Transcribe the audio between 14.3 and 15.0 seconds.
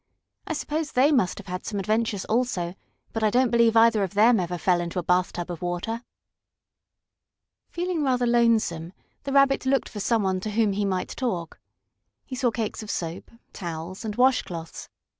cloths.